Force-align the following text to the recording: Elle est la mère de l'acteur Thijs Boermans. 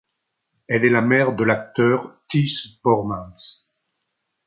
Elle 0.67 0.83
est 0.83 0.89
la 0.89 1.03
mère 1.03 1.35
de 1.35 1.43
l'acteur 1.43 2.17
Thijs 2.27 2.81
Boermans. 2.83 3.67